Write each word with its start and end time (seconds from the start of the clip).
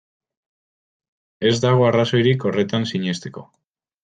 Ez 1.49 1.53
dago 1.67 1.87
arrazoirik 1.91 2.49
horretan 2.51 2.89
sinesteko. 2.93 3.47